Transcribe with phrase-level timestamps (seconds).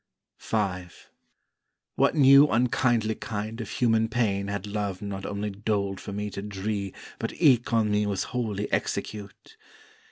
[0.39, 0.87] V
[1.93, 6.41] What new unkindly kind of human pain Had Love not only doled for me to
[6.41, 9.57] dree But eke on me was wholly execute?